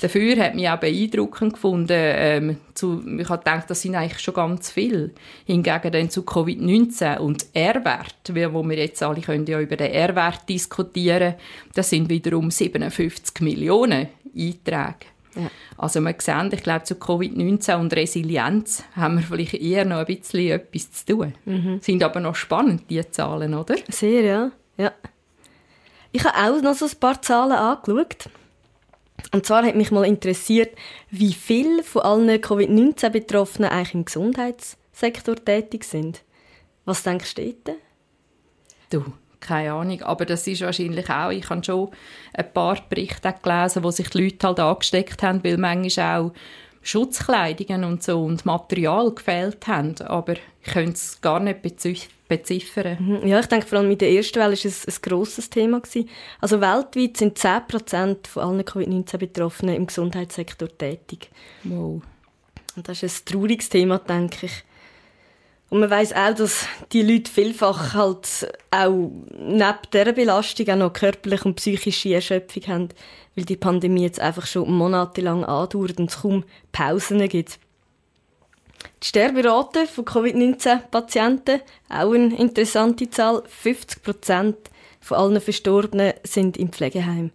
Dafür 0.00 0.36
hat 0.36 0.54
mich 0.54 0.68
auch 0.68 0.78
beeindruckend 0.78 1.54
gefunden, 1.54 1.92
ähm, 1.92 2.56
zu, 2.74 3.02
ich 3.18 3.28
habe 3.28 3.38
gedacht, 3.38 3.68
das 3.68 3.82
sind 3.82 3.94
eigentlich 3.94 4.20
schon 4.20 4.34
ganz 4.34 4.70
viel. 4.70 5.12
Hingegen 5.44 5.92
dann 5.92 6.10
zu 6.10 6.22
Covid-19 6.22 7.18
und 7.18 7.46
R-Wert, 7.52 8.52
wo 8.52 8.62
wir 8.62 8.76
jetzt 8.78 9.02
alle 9.02 9.20
können 9.20 9.46
ja 9.46 9.60
über 9.60 9.76
den 9.76 9.92
R-Wert 9.92 10.48
diskutieren, 10.48 11.34
das 11.74 11.90
sind 11.90 12.08
wiederum 12.08 12.50
57 12.50 13.40
Millionen 13.40 14.08
Einträge. 14.36 15.06
Ja. 15.34 15.50
Also 15.78 16.00
wir 16.00 16.14
sehen, 16.18 16.50
ich 16.52 16.62
glaube, 16.62 16.84
zu 16.84 16.94
Covid-19 16.94 17.76
und 17.76 17.94
Resilienz 17.94 18.84
haben 18.94 19.16
wir 19.16 19.22
vielleicht 19.22 19.54
eher 19.54 19.84
noch 19.84 19.98
ein 19.98 20.06
bisschen 20.06 20.50
etwas 20.50 20.92
zu 20.92 21.06
tun. 21.06 21.34
Mhm. 21.44 21.80
Sind 21.80 22.02
aber 22.02 22.20
noch 22.20 22.34
spannend, 22.34 22.84
diese 22.90 23.10
Zahlen, 23.10 23.54
oder? 23.54 23.76
Sehr, 23.88 24.22
ja. 24.22 24.50
ja. 24.76 24.92
Ich 26.12 26.24
habe 26.24 26.36
auch 26.36 26.62
noch 26.62 26.74
so 26.74 26.84
ein 26.84 27.00
paar 27.00 27.22
Zahlen 27.22 27.52
angeschaut. 27.52 28.28
Und 29.30 29.46
zwar 29.46 29.64
hat 29.64 29.76
mich 29.76 29.90
mal 29.90 30.04
interessiert, 30.04 30.76
wie 31.10 31.32
viele 31.32 31.82
von 31.82 32.02
allen 32.02 32.40
Covid-19-Betroffenen 32.40 33.70
eigentlich 33.70 33.94
im 33.94 34.04
Gesundheitssektor 34.04 35.36
tätig 35.36 35.84
sind. 35.84 36.22
Was 36.84 37.02
denkst 37.02 37.34
du 37.34 37.54
dort? 37.64 37.78
Du, 38.90 39.04
keine 39.40 39.72
Ahnung, 39.72 40.02
aber 40.02 40.26
das 40.26 40.46
ist 40.46 40.60
wahrscheinlich 40.62 41.08
auch, 41.08 41.30
ich 41.30 41.48
habe 41.48 41.64
schon 41.64 41.90
ein 42.34 42.52
paar 42.52 42.78
Berichte 42.88 43.34
gelesen, 43.42 43.84
wo 43.84 43.90
sich 43.90 44.10
die 44.10 44.24
Leute 44.24 44.46
halt 44.46 44.60
angesteckt 44.60 45.22
haben, 45.22 45.42
weil 45.44 45.56
manchmal 45.56 46.20
auch 46.20 46.32
Schutzkleidungen 46.82 47.84
und 47.84 48.02
so 48.02 48.22
und 48.22 48.44
Material 48.44 49.12
gefehlt 49.12 49.66
haben, 49.68 49.94
aber 50.02 50.34
ich 50.34 50.72
könnte 50.72 50.92
es 50.92 51.20
gar 51.20 51.40
nicht 51.40 51.62
beziffern. 52.36 52.96
Mhm. 52.98 53.26
Ja, 53.26 53.40
ich 53.40 53.46
denke 53.46 53.66
vor 53.66 53.78
allem 53.78 53.90
in 53.90 53.98
der 53.98 54.10
ersten 54.10 54.36
Welle 54.36 54.56
war 54.56 54.64
es 54.64 54.86
ein 54.86 54.94
grosses 55.02 55.50
Thema. 55.50 55.82
Also 56.40 56.60
weltweit 56.60 57.16
sind 57.16 57.38
10% 57.38 58.26
von 58.26 58.42
allen 58.42 58.64
Covid-19-Betroffenen 58.64 59.76
im 59.76 59.86
Gesundheitssektor 59.86 60.68
tätig. 60.76 61.30
Wow. 61.64 62.02
Und 62.74 62.88
das 62.88 63.02
ist 63.02 63.28
ein 63.28 63.32
trauriges 63.32 63.68
Thema, 63.68 63.98
denke 63.98 64.46
ich. 64.46 64.64
Und 65.68 65.80
man 65.80 65.90
weiß 65.90 66.12
auch, 66.14 66.34
dass 66.34 66.66
die 66.92 67.02
Leute 67.02 67.30
vielfach 67.30 67.94
halt 67.94 68.46
auch 68.70 69.10
neben 69.38 69.78
dieser 69.92 70.12
Belastung 70.12 70.68
auch 70.68 70.76
noch 70.76 70.92
körperliche 70.92 71.44
und 71.44 71.54
psychische 71.56 72.14
Erschöpfung 72.14 72.66
haben, 72.66 72.88
weil 73.34 73.44
die 73.44 73.56
Pandemie 73.56 74.02
jetzt 74.02 74.20
einfach 74.20 74.46
schon 74.46 74.70
monatelang 74.70 75.44
andauert 75.44 75.98
und 75.98 76.10
es 76.10 76.20
kaum 76.20 76.44
Pausen 76.72 77.26
gibt. 77.28 77.58
Die 79.02 79.06
Sterberate 79.06 79.86
von 79.86 80.04
Covid-19-Patienten, 80.04 81.60
auch 81.88 82.12
eine 82.12 82.36
interessante 82.36 83.08
Zahl, 83.10 83.42
50 83.46 84.02
Prozent 84.02 84.56
von 85.00 85.18
allen 85.18 85.40
Verstorbenen 85.40 86.14
sind 86.24 86.56
im 86.56 86.70
Pflegeheim. 86.70 87.30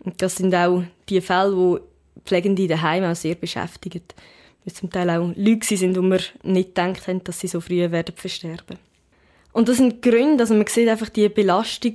Und 0.00 0.20
das 0.20 0.36
sind 0.36 0.54
auch 0.54 0.82
die 1.08 1.20
Fälle, 1.20 1.56
wo 1.56 1.80
Pflegende 2.24 2.68
daheim 2.68 3.04
auch 3.04 3.16
sehr 3.16 3.34
beschäftigen 3.34 4.02
weil 4.64 4.74
zum 4.74 4.90
Teil 4.90 5.10
auch 5.10 5.32
Leute 5.36 5.76
sind, 5.76 5.96
wo 5.96 6.02
wir 6.02 6.20
nicht 6.42 6.74
gedacht 6.74 7.08
haben, 7.08 7.24
dass 7.24 7.40
sie 7.40 7.48
so 7.48 7.60
früh 7.60 7.90
werden 7.90 8.14
versterben. 8.14 8.78
Und 9.52 9.68
das 9.68 9.76
sind 9.76 10.02
Gründe, 10.02 10.42
also 10.42 10.54
man 10.54 10.66
sieht 10.66 10.88
einfach 10.88 11.08
die 11.08 11.28
Belastung 11.28 11.94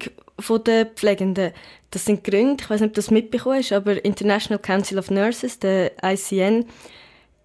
der 0.66 0.86
Pflegenden. 0.86 1.54
Das 1.90 2.06
sind 2.06 2.24
Gründe, 2.24 2.64
ich 2.64 2.70
weiß 2.70 2.82
nicht, 2.82 2.90
ob 2.90 2.94
du 2.94 3.00
das 3.00 3.12
mitbekommen 3.12 3.58
hast, 3.58 3.72
aber 3.72 4.04
International 4.06 4.62
Council 4.62 5.00
of 5.00 5.10
Nurses, 5.10 5.58
der 5.60 5.92
ICN, 6.04 6.66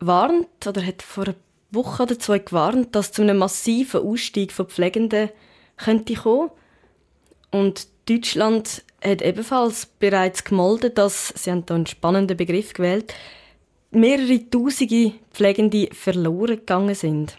warnt 0.06 0.66
oder 0.66 0.84
hat 0.84 1.02
vor 1.02 1.24
einer 1.24 1.34
Woche 1.70 2.02
oder 2.04 2.18
zwei 2.18 2.38
gewarnt, 2.38 2.94
dass 2.94 3.12
zu 3.12 3.22
einem 3.22 3.38
massiven 3.38 4.02
Ausstieg 4.02 4.52
von 4.52 4.66
Pflegenden 4.66 5.30
könnte 5.76 6.14
kommen. 6.14 6.50
Und 7.50 7.88
Deutschland 8.08 8.84
hat 9.02 9.22
ebenfalls 9.22 9.86
bereits 9.86 10.44
gemeldet, 10.44 10.98
dass, 10.98 11.28
sie 11.28 11.50
haben 11.50 11.66
da 11.66 11.74
einen 11.74 11.86
spannenden 11.86 12.36
Begriff 12.36 12.72
gewählt, 12.72 13.14
mehrere 13.90 14.48
Tausende 14.48 15.12
Pflegende 15.32 15.88
verloren 15.92 16.56
gegangen 16.56 16.94
sind. 16.94 17.36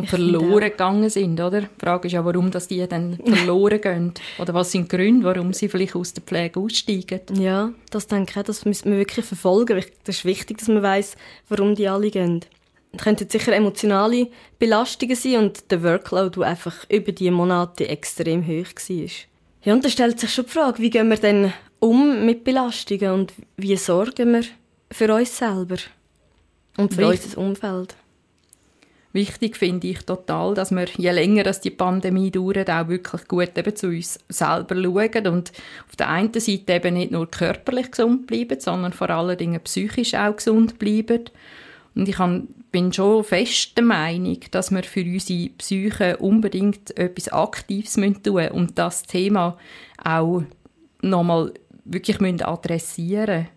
Und 0.00 0.08
verloren 0.08 0.70
gegangen 0.70 1.10
sind, 1.10 1.40
oder? 1.40 1.62
Die 1.62 1.80
Frage 1.80 2.08
ist 2.08 2.12
ja, 2.12 2.24
warum 2.24 2.50
dass 2.50 2.68
die 2.68 2.86
dann 2.86 3.18
verloren 3.24 3.80
gehen. 3.80 4.14
Oder 4.38 4.54
was 4.54 4.72
sind 4.72 4.90
die 4.90 4.96
Gründe, 4.96 5.24
warum 5.24 5.52
sie 5.52 5.68
vielleicht 5.68 5.96
aus 5.96 6.12
der 6.12 6.22
Pflege 6.22 6.60
aussteigen? 6.60 7.20
Ja, 7.40 7.72
das 7.90 8.06
denke 8.06 8.40
ich, 8.40 8.46
das 8.46 8.64
müssen 8.64 8.90
wir 8.90 8.98
wirklich 8.98 9.24
verfolgen. 9.24 9.82
Das 10.04 10.16
ist 10.16 10.24
wichtig, 10.24 10.58
dass 10.58 10.68
man 10.68 10.82
weiß, 10.82 11.16
warum 11.48 11.74
die 11.74 11.88
alle 11.88 12.10
gehen. 12.10 12.44
könnten 12.98 13.28
sicher 13.28 13.52
emotionale 13.52 14.28
Belastungen 14.58 15.16
sein 15.16 15.36
und 15.36 15.70
der 15.70 15.82
Workload, 15.82 16.40
der 16.40 16.48
einfach 16.48 16.88
über 16.88 17.12
die 17.12 17.30
Monate 17.30 17.88
extrem 17.88 18.46
hoch 18.46 18.72
war. 18.88 19.10
Ja, 19.64 19.72
und 19.74 19.84
da 19.84 19.88
stellt 19.88 20.20
sich 20.20 20.32
schon 20.32 20.46
die 20.46 20.52
Frage, 20.52 20.82
wie 20.82 20.90
gehen 20.90 21.08
wir 21.08 21.16
denn 21.16 21.52
um 21.80 22.24
mit 22.24 22.44
Belastungen 22.44 23.10
und 23.10 23.32
wie 23.56 23.76
sorgen 23.76 24.32
wir 24.32 24.44
für 24.90 25.12
uns 25.12 25.36
selber 25.36 25.76
und 26.76 26.94
für 26.94 27.06
unser 27.06 27.38
Umfeld? 27.38 27.96
Wichtig 29.16 29.56
finde 29.56 29.86
ich 29.86 30.00
total, 30.00 30.52
dass 30.52 30.72
wir, 30.72 30.84
je 30.98 31.10
länger 31.10 31.42
dass 31.42 31.62
die 31.62 31.70
Pandemie 31.70 32.30
dauert, 32.30 32.68
auch 32.68 32.88
wirklich 32.88 33.26
gut 33.26 33.56
eben 33.56 33.74
zu 33.74 33.86
uns 33.86 34.18
selber 34.28 34.74
schauen 34.74 35.26
und 35.28 35.52
auf 35.88 35.96
der 35.96 36.10
einen 36.10 36.34
Seite 36.34 36.74
eben 36.74 36.92
nicht 36.92 37.12
nur 37.12 37.26
körperlich 37.30 37.92
gesund 37.92 38.26
bleiben, 38.26 38.60
sondern 38.60 38.92
vor 38.92 39.08
allen 39.08 39.38
Dingen 39.38 39.58
psychisch 39.62 40.12
auch 40.12 40.36
gesund 40.36 40.78
bleiben. 40.78 41.30
Und 41.94 42.10
ich 42.10 42.18
bin 42.70 42.92
schon 42.92 43.24
fest 43.24 43.78
der 43.78 43.84
Meinung, 43.84 44.38
dass 44.50 44.70
wir 44.70 44.82
für 44.82 45.00
unsere 45.00 45.48
Psyche 45.48 46.18
unbedingt 46.18 46.94
etwas 46.98 47.30
Aktives 47.30 47.94
tun 47.94 48.20
müssen 48.22 48.50
und 48.50 48.78
das 48.78 49.04
Thema 49.04 49.56
auch 50.04 50.42
nochmal 51.00 51.54
wirklich 51.86 52.20
adressieren 52.44 53.44
müssen. 53.44 53.48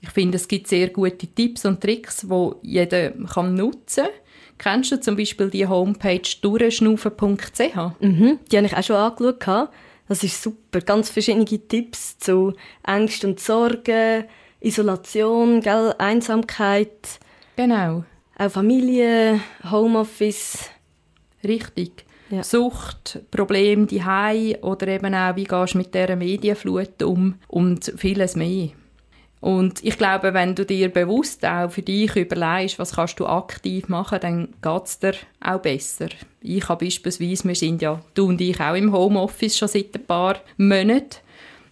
Ich 0.00 0.10
finde, 0.10 0.38
es 0.38 0.48
gibt 0.48 0.66
sehr 0.66 0.88
gute 0.88 1.28
Tipps 1.28 1.64
und 1.64 1.80
Tricks, 1.80 2.26
die 2.28 2.50
jeder 2.62 3.12
kann 3.12 3.54
nutzen 3.54 4.06
kann. 4.06 4.25
Kennst 4.58 4.92
du 4.92 5.00
zum 5.00 5.16
Beispiel 5.16 5.50
die 5.50 5.66
Homepage 5.66 6.22
durchschnaufen.ch? 6.40 7.76
Mhm, 8.00 8.38
die 8.50 8.56
habe 8.56 8.66
ich 8.66 8.76
auch 8.76 8.82
schon 8.82 8.96
angeschaut. 8.96 9.68
Das 10.08 10.22
ist 10.22 10.42
super. 10.42 10.80
Ganz 10.80 11.10
verschiedene 11.10 11.44
Tipps 11.44 12.18
zu 12.18 12.54
Angst 12.82 13.24
und 13.24 13.40
Sorgen, 13.40 14.24
Isolation, 14.60 15.60
gell? 15.60 15.94
Einsamkeit. 15.98 17.18
Genau. 17.56 18.04
Auch 18.38 18.50
Familie, 18.50 19.40
Homeoffice. 19.70 20.70
Richtig. 21.42 22.04
Ja. 22.30 22.42
Sucht, 22.42 23.20
Probleme 23.30 23.86
die 23.86 24.02
oder 24.62 24.88
eben 24.88 25.14
auch, 25.14 25.36
wie 25.36 25.44
gehst 25.44 25.74
du 25.74 25.78
mit 25.78 25.94
dieser 25.94 26.16
Medienflut 26.16 27.02
um 27.02 27.36
und 27.46 27.92
vieles 27.96 28.34
mehr. 28.34 28.70
Und 29.40 29.84
ich 29.84 29.98
glaube, 29.98 30.34
wenn 30.34 30.54
du 30.54 30.64
dir 30.64 30.88
bewusst 30.88 31.44
auch 31.44 31.70
für 31.70 31.82
dich 31.82 32.16
überlegst, 32.16 32.78
was 32.78 32.94
kannst 32.94 33.20
du 33.20 33.26
aktiv 33.26 33.88
machen, 33.88 34.18
dann 34.20 34.48
geht 34.62 34.84
es 34.84 34.98
dir 34.98 35.14
auch 35.40 35.60
besser. 35.60 36.08
Ich 36.40 36.68
habe 36.68 36.84
beispielsweise, 36.86 37.46
wir 37.46 37.54
sind 37.54 37.82
ja, 37.82 38.00
du 38.14 38.28
und 38.28 38.40
ich 38.40 38.60
auch 38.60 38.74
im 38.74 38.92
Homeoffice 38.92 39.58
schon 39.58 39.68
seit 39.68 39.94
ein 39.94 40.04
paar 40.04 40.36
Monaten. 40.56 41.20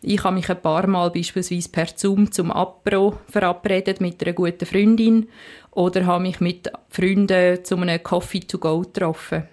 Ich 0.03 0.23
habe 0.23 0.35
mich 0.35 0.51
ein 0.51 0.61
paar 0.61 0.87
Mal 0.87 1.11
beispielsweise 1.11 1.71
per 1.71 1.87
Zoom 1.97 2.31
zum 2.31 2.51
Apro 2.51 3.19
verabredet 3.31 4.03
mit 4.03 4.23
einer 4.23 4.35
guten 4.35 4.67
Freundin 4.67 5.29
oder 5.71 6.05
habe 6.05 6.25
mich 6.25 6.41
mit 6.41 6.71
Freunden 6.91 7.65
zu 7.65 7.77
einem 7.77 8.03
Coffee 8.03 8.41
to 8.41 8.59
go 8.59 8.81
getroffen. 8.81 9.45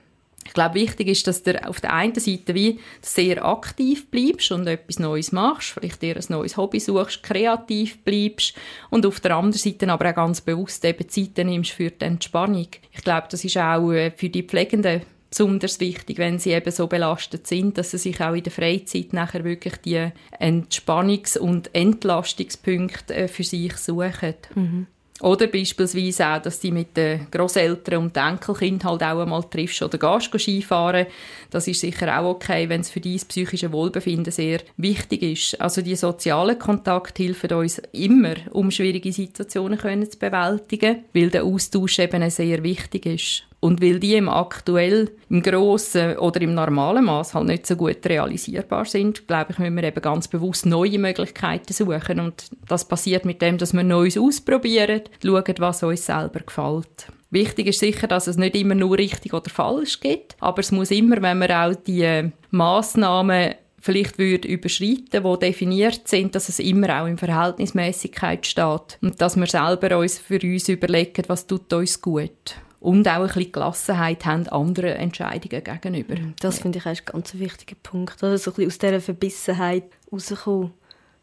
Ich 0.46 0.54
glaube, 0.54 0.76
wichtig 0.76 1.08
ist, 1.08 1.28
dass 1.28 1.44
du 1.44 1.68
auf 1.68 1.82
der 1.82 1.94
einen 1.94 2.16
Seite 2.16 2.56
wie 2.56 2.80
sehr 3.02 3.46
aktiv 3.46 4.10
bleibst 4.10 4.52
und 4.52 4.68
etwas 4.68 5.00
Neues 5.00 5.32
machst, 5.32 5.70
vielleicht 5.70 6.02
dir 6.02 6.16
ein 6.16 6.26
neues 6.30 6.58
Hobby 6.58 6.80
suchst, 6.80 7.24
kreativ 7.24 8.04
bleibst 8.04 8.56
und 8.90 9.06
auf 9.06 9.20
der 9.20 9.36
anderen 9.36 9.58
Seite 9.58 9.90
aber 9.90 10.10
auch 10.10 10.16
ganz 10.16 10.42
bewusst 10.42 10.84
eben 10.84 11.08
Zeit 11.08 11.38
nimmst 11.38 11.72
für 11.72 11.92
die 11.92 12.06
Entspannung. 12.06 12.68
Ich 12.92 13.04
glaube, 13.04 13.28
das 13.30 13.44
ist 13.46 13.58
auch 13.58 13.92
äh, 13.92 14.12
für 14.12 14.30
die 14.30 14.44
Pflegenden 14.44 15.02
besonders 15.32 15.80
wichtig, 15.80 16.18
wenn 16.18 16.40
sie 16.40 16.52
eben 16.52 16.72
so 16.72 16.88
belastet 16.88 17.48
sind, 17.48 17.78
dass 17.78 17.92
sie 17.92 17.98
sich 17.98 18.20
auch 18.22 18.34
in 18.34 18.44
der 18.44 18.52
Freizeit 18.52 19.14
nachher 19.14 19.44
wirklich 19.44 19.78
die 19.78 20.12
Entspannungs- 20.40 21.38
und 21.38 21.74
Entlastungspunkte 21.74 23.16
äh, 23.16 23.28
für 23.28 23.44
sich 23.44 23.78
suchen. 23.78 24.36
Mhm. 24.56 24.88
Oder 25.22 25.48
beispielsweise 25.48 26.28
auch, 26.28 26.42
dass 26.42 26.60
du 26.60 26.72
mit 26.72 26.98
den 26.98 27.28
Großeltern 27.30 28.00
und 28.00 28.16
den 28.16 28.24
Enkelkindern 28.24 28.92
halt 28.92 29.04
auch 29.04 29.22
einmal 29.22 29.44
triffst 29.44 29.84
oder 29.84 29.98
gehst 29.98 30.32
Skifahren. 30.40 31.06
Das 31.52 31.68
ist 31.68 31.82
sicher 31.82 32.20
auch 32.20 32.32
okay, 32.32 32.68
wenn 32.70 32.82
es 32.82 32.90
für 32.90 33.02
dein 33.02 33.18
psychische 33.28 33.72
Wohlbefinden 33.72 34.32
sehr 34.32 34.62
wichtig 34.78 35.22
ist. 35.22 35.62
Also 35.62 35.84
die 35.84 35.96
sozialen 35.96 36.58
Kontakte 36.58 37.24
helfen 37.24 37.54
uns 37.54 37.80
immer, 37.92 38.34
um 38.52 38.72
schwierige 38.72 39.14
Situationen 39.14 39.80
zu 40.10 40.18
bewältigen, 40.18 41.04
weil 41.14 41.30
der 41.30 41.44
Austausch 41.44 42.00
eben 42.00 42.28
sehr 42.32 42.64
wichtig 42.64 43.06
ist. 43.06 43.51
Und 43.62 43.80
weil 43.80 44.00
die 44.00 44.16
im 44.16 44.28
aktuell, 44.28 45.12
im 45.30 45.44
grossen 45.44 46.18
oder 46.18 46.42
im 46.42 46.56
normalen 46.56 47.06
Maß 47.06 47.36
halt 47.36 47.46
nicht 47.46 47.68
so 47.68 47.76
gut 47.76 48.04
realisierbar 48.04 48.86
sind, 48.86 49.28
glaube 49.28 49.52
ich, 49.52 49.60
müssen 49.60 49.76
wir 49.76 49.84
eben 49.84 50.02
ganz 50.02 50.28
bewusst 50.28 50.66
neue 50.66 50.98
Möglichkeiten 50.98 51.72
suchen. 51.72 52.20
Und 52.20 52.50
das 52.68 52.88
passiert 52.88 53.24
mit 53.24 53.40
dem, 53.42 53.60
dass 53.60 53.74
wir 53.74 53.84
Neues 53.84 54.18
ausprobieren, 54.18 55.02
schauen, 55.24 55.56
was 55.60 55.84
uns 55.84 56.08
selber 56.08 56.40
gefällt. 56.40 57.08
Wichtig 57.30 57.68
ist 57.68 57.80
sicher, 57.80 58.08
dass 58.08 58.26
es 58.26 58.36
nicht 58.36 58.56
immer 58.56 58.74
nur 58.74 58.98
richtig 58.98 59.34
oder 59.34 59.50
falsch 59.50 60.00
gibt, 60.00 60.36
aber 60.40 60.60
es 60.60 60.72
muss 60.72 60.90
immer, 60.90 61.22
wenn 61.22 61.40
wir 61.40 61.56
auch 61.56 61.76
die 61.76 62.32
Massnahmen 62.50 63.54
vielleicht 63.80 64.18
würde 64.18 64.48
überschreiten, 64.48 65.24
wo 65.24 65.36
definiert 65.36 66.08
sind, 66.08 66.34
dass 66.34 66.50
es 66.50 66.60
immer 66.60 67.02
auch 67.02 67.08
in 67.08 67.18
Verhältnismäßigkeit 67.18 68.46
steht 68.46 68.98
und 69.02 69.22
dass 69.22 69.38
wir 69.38 69.48
selber 69.48 70.00
uns 70.00 70.18
für 70.18 70.40
uns 70.42 70.68
überlegen, 70.68 71.24
was 71.28 71.48
tut 71.48 71.72
uns 71.72 72.02
gut 72.02 72.56
und 72.82 73.08
auch 73.08 73.12
ein 73.14 73.28
bisschen 73.28 73.52
Gelassenheit 73.52 74.26
haben 74.26 74.48
anderen 74.48 74.96
Entscheidungen 74.96 75.64
gegenüber. 75.64 76.16
Das 76.40 76.60
finde 76.60 76.80
ich 76.80 76.86
ein 76.88 76.98
ganz 77.06 77.36
wichtiger 77.36 77.76
Punkt. 77.82 78.22
Also 78.24 78.36
so 78.38 78.52
ein 78.52 78.56
bisschen 78.56 78.68
aus 78.68 78.78
dieser 78.80 79.02
Verbissenheit 79.02 79.84
rauskommen, 80.12 80.72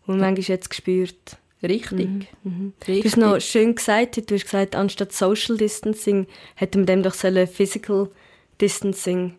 die 0.06 0.10
man 0.12 0.20
manchmal 0.20 0.56
jetzt 0.56 0.72
spürt. 0.72 1.36
Richtig. 1.60 2.08
Mhm. 2.08 2.26
Mhm. 2.44 2.72
Richtig. 2.86 3.02
Du 3.02 3.08
hast 3.08 3.16
noch 3.16 3.40
schön 3.40 3.74
gesagt, 3.74 4.30
du 4.30 4.34
hast 4.36 4.44
gesagt, 4.44 4.76
anstatt 4.76 5.12
Social 5.12 5.56
Distancing 5.56 6.28
hätten 6.54 6.86
wir 6.86 6.86
dem 6.86 7.02
doch 7.02 7.14
Physical 7.14 8.08
Distancing 8.60 9.34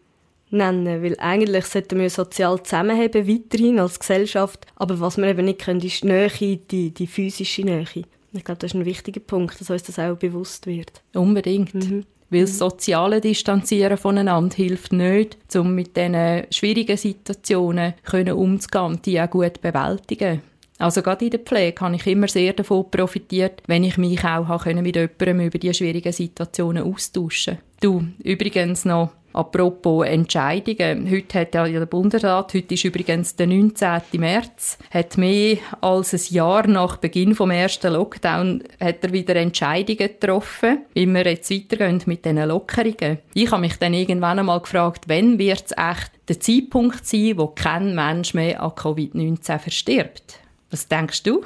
nennen, 0.50 1.02
weil 1.02 1.18
eigentlich 1.20 1.68
sollten 1.68 2.00
wir 2.00 2.10
sozial 2.10 2.62
zusammenheben, 2.62 3.30
weiterhin 3.30 3.80
als 3.80 3.98
Gesellschaft, 3.98 4.66
aber 4.76 5.00
was 5.00 5.16
wir 5.16 5.28
eben 5.28 5.46
nicht 5.46 5.62
können, 5.62 5.80
ist 5.80 6.04
die 6.04 6.08
Nähe, 6.08 6.60
die, 6.70 6.92
die 6.92 7.08
physische 7.08 7.62
Nähe. 7.62 7.86
Ich 8.32 8.44
glaube, 8.44 8.60
das 8.60 8.72
ist 8.72 8.76
ein 8.76 8.86
wichtiger 8.86 9.20
Punkt, 9.20 9.60
dass 9.60 9.70
uns 9.70 9.84
das 9.84 10.00
auch 10.00 10.16
bewusst 10.16 10.68
wird. 10.68 11.02
Unbedingt. 11.14 11.74
Mhm. 11.74 12.06
Weil 12.30 12.42
das 12.42 12.60
soziale 12.60 13.22
Distanzieren 13.22 13.98
voneinander 13.98 14.56
hilft 14.56 14.94
nicht, 14.94 15.38
um 15.56 15.74
mit 15.74 15.98
diesen 15.98 16.44
schwierigen 16.52 16.96
Situationen 16.98 17.94
umzugehen 18.08 18.86
und 18.86 19.06
die 19.06 19.20
auch 19.20 19.30
gut 19.30 19.62
bewältigen. 19.62 20.42
Also 20.78 21.02
gerade 21.02 21.26
in 21.26 21.32
der 21.32 21.42
Pflege 21.42 21.82
habe 21.82 21.96
ich 21.96 22.08
immer 22.08 22.28
sehr 22.28 22.54
davon 22.54 22.90
profitiert, 22.90 23.64
wenn 23.68 23.84
ich 23.84 23.98
mich 23.98 24.24
auch 24.24 24.66
mit 24.66 24.96
jemandem 24.96 25.40
über 25.42 25.58
diese 25.58 25.74
schwierigen 25.74 26.14
Situationen 26.14 26.84
austauschen 26.84 27.58
Du, 27.82 28.06
übrigens 28.24 28.84
noch 28.84 29.12
Apropos 29.40 30.06
Entscheidungen. 30.06 31.10
Heute 31.10 31.40
hat 31.40 31.56
ja 31.56 31.66
der 31.66 31.86
Bundesrat, 31.86 32.54
heute 32.54 32.74
ist 32.74 32.84
übrigens 32.84 33.38
der 33.38 33.48
19. 33.48 34.02
März, 34.18 34.78
hat 34.92 35.18
mehr 35.18 35.60
als 35.80 36.12
ein 36.12 36.34
Jahr 36.36 36.68
nach 36.68 36.98
Beginn 36.98 37.34
vom 37.34 37.50
ersten 37.50 37.94
Lockdown 37.94 38.66
hat 38.82 39.02
er 39.02 39.14
wieder 39.14 39.38
Entscheidungen 39.38 39.98
getroffen, 39.98 40.80
wie 40.94 41.06
wir 41.06 41.26
jetzt 41.26 41.50
weitergehen 41.52 42.04
mit 42.06 42.26
diesen 42.26 42.50
Lockerungen. 42.50 43.20
Ich 43.34 43.50
habe 43.50 43.62
mich 43.62 43.78
dann 43.78 43.94
irgendwann 43.94 44.40
einmal 44.40 44.60
gefragt, 44.60 45.06
wann 45.08 45.40
wird 45.40 45.68
es 45.68 45.72
echt 45.72 46.12
der 46.28 46.42
Zeitpunkt 46.42 47.08
sein, 47.08 47.38
wo 47.38 47.48
kein 47.48 47.96
Mensch 47.96 48.34
mehr 48.34 48.62
an 48.62 48.72
Covid-19 48.72 49.58
verstirbt? 49.58 50.42
Was 50.70 50.90
denkst 50.90 51.24
du? 51.24 51.46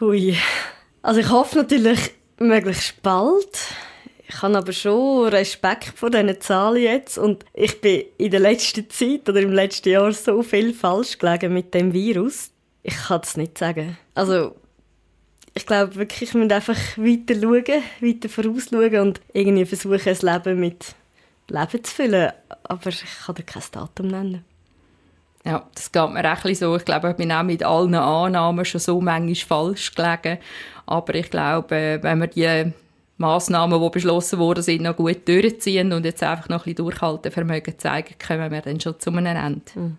Hui. 0.00 0.34
Also 1.02 1.20
ich 1.20 1.28
hoffe 1.28 1.58
natürlich 1.58 2.12
möglichst 2.38 3.02
bald. 3.02 3.74
Ich 4.30 4.42
habe 4.42 4.58
aber 4.58 4.72
schon 4.72 5.28
Respekt 5.28 5.94
vor 5.96 6.10
diesen 6.10 6.38
Zahlen 6.40 6.82
jetzt 6.82 7.16
und 7.16 7.46
ich 7.54 7.80
bin 7.80 8.04
in 8.18 8.30
der 8.30 8.40
letzten 8.40 8.88
Zeit 8.90 9.26
oder 9.26 9.40
im 9.40 9.52
letzten 9.52 9.88
Jahr 9.88 10.12
so 10.12 10.42
viel 10.42 10.74
falsch 10.74 11.18
gelegen 11.18 11.54
mit 11.54 11.72
dem 11.72 11.94
Virus. 11.94 12.50
Ich 12.82 12.94
kann 12.94 13.22
es 13.22 13.38
nicht 13.38 13.56
sagen. 13.56 13.96
Also 14.14 14.54
ich 15.54 15.64
glaube 15.64 15.96
wirklich, 15.96 16.34
wir 16.34 16.40
müssen 16.40 16.52
einfach 16.52 16.76
weiter 16.98 17.34
schauen, 17.40 17.82
weiter 18.00 18.28
vorausschauen 18.28 18.98
und 19.00 19.20
irgendwie 19.32 19.64
versuchen, 19.64 20.00
das 20.04 20.20
Leben 20.20 20.60
mit 20.60 20.94
Leben 21.48 21.84
zu 21.84 21.94
füllen. 21.94 22.32
Aber 22.64 22.90
ich 22.90 23.04
kann 23.24 23.34
dir 23.34 23.42
kein 23.44 23.62
Datum 23.72 24.08
nennen. 24.08 24.44
Ja, 25.44 25.66
das 25.74 25.90
geht 25.90 26.10
mir 26.10 26.30
auch 26.30 26.54
so. 26.54 26.76
Ich 26.76 26.84
glaube, 26.84 27.10
ich 27.10 27.16
bin 27.16 27.32
auch 27.32 27.42
mit 27.42 27.62
allen 27.62 27.94
Annahmen 27.94 28.66
schon 28.66 28.80
so 28.80 29.00
manchmal 29.00 29.34
falsch 29.34 29.94
gelegen. 29.94 30.38
Aber 30.84 31.14
ich 31.14 31.30
glaube, 31.30 31.98
wenn 32.02 32.18
wir 32.18 32.26
die 32.26 32.72
Massnahmen, 33.18 33.82
die 33.82 33.90
beschlossen 33.90 34.38
wurden, 34.38 34.62
sind, 34.62 34.82
noch 34.82 34.96
gut 34.96 35.26
durchziehen 35.26 35.92
und 35.92 36.04
jetzt 36.04 36.22
einfach 36.22 36.48
noch 36.48 36.60
ein 36.60 36.74
bisschen 36.74 36.86
Durchhaltevermögen 36.86 37.78
zeigen, 37.78 38.14
kommen 38.24 38.50
wir 38.50 38.62
dann 38.62 38.80
schon 38.80 38.98
zu 38.98 39.10
einem 39.10 39.36
Ende. 39.36 39.62
Mhm. 39.74 39.96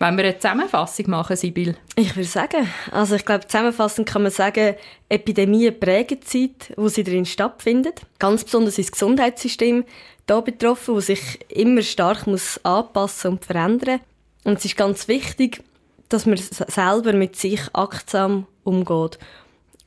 Wenn 0.00 0.16
wir 0.16 0.24
eine 0.24 0.38
Zusammenfassung 0.38 1.10
machen, 1.10 1.34
Sibyl? 1.34 1.76
Ich 1.96 2.14
würde 2.14 2.28
sagen, 2.28 2.68
also 2.92 3.16
ich 3.16 3.24
glaube, 3.24 3.48
zusammenfassend 3.48 4.08
kann 4.08 4.22
man 4.22 4.30
sagen, 4.30 4.76
Epidemien 5.08 5.78
prägen 5.78 6.20
die 6.20 6.50
Zeit, 6.54 6.72
wo 6.76 6.88
sie 6.88 7.02
drin 7.02 7.26
stattfindet. 7.26 8.02
Ganz 8.20 8.44
besonders 8.44 8.78
ist 8.78 8.90
das 8.90 8.92
Gesundheitssystem 8.92 9.84
da 10.26 10.40
betroffen, 10.40 10.94
wo 10.94 11.00
sich 11.00 11.40
immer 11.48 11.82
stark 11.82 12.28
muss 12.28 12.64
anpassen 12.64 13.32
und 13.32 13.44
verändern. 13.44 14.00
Und 14.44 14.58
es 14.58 14.66
ist 14.66 14.76
ganz 14.76 15.08
wichtig, 15.08 15.64
dass 16.08 16.26
man 16.26 16.36
selber 16.36 17.12
mit 17.12 17.34
sich 17.34 17.60
achtsam 17.72 18.46
umgeht 18.62 19.18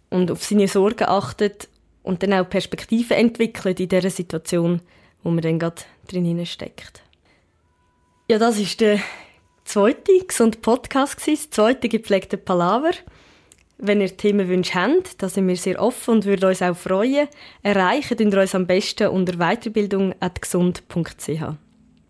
und 0.09 0.29
auf 0.29 0.43
seine 0.43 0.67
Sorgen 0.67 1.07
achtet 1.07 1.69
und 2.03 2.23
dann 2.23 2.33
auch 2.33 2.49
Perspektiven 2.49 3.17
entwickeln 3.17 3.75
in 3.77 3.89
dieser 3.89 4.09
Situation, 4.09 4.81
wo 5.23 5.29
man 5.29 5.41
dann 5.41 5.59
gerade 5.59 5.83
drin 6.07 6.45
steckt. 6.45 7.01
Ja, 8.27 8.39
das 8.39 8.59
ist 8.59 8.81
der 8.81 8.99
zweite 9.65 10.25
gesunde 10.25 10.57
Podcast 10.59 11.27
das 11.27 11.49
zweite 11.49 11.89
gepflegte 11.89 12.37
Palaver. 12.37 12.91
Wenn 13.77 13.99
ihr 13.99 14.15
Themenwünsche 14.15 14.75
habt, 14.75 15.21
da 15.21 15.27
sind 15.27 15.47
wir 15.47 15.55
sehr 15.55 15.81
offen 15.81 16.15
und 16.15 16.25
würden 16.25 16.49
uns 16.49 16.61
auch 16.61 16.77
freuen. 16.77 17.27
Erreichen 17.63 18.19
ihr 18.19 18.39
uns 18.39 18.53
am 18.53 18.67
besten 18.67 19.07
unter 19.07 19.37
weiterbildung.gesund.ch. 19.37 21.55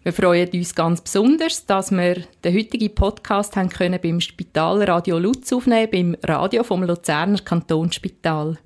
Wir 0.04 0.14
freuen 0.14 0.50
uns 0.50 0.76
ganz 0.76 1.00
besonders, 1.00 1.66
dass 1.68 1.92
wir 1.92 2.24
den 2.44 2.58
heutigen 2.58 2.94
Podcast 2.94 3.56
haben 3.56 3.70
können 3.70 4.02
beim 4.02 4.20
Spitalradio 4.20 5.20
Lutz 5.20 5.54
aufnehmen, 5.54 5.92
beim 5.92 6.18
Radio 6.24 6.64
vom 6.64 6.84
Luzerner 6.84 7.40
Kantonsspital. 7.40 8.58